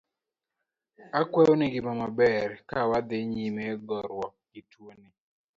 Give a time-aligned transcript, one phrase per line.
[1.19, 5.09] Akwayonu ngima maber, kawadhi nyime goruok gi tuoni.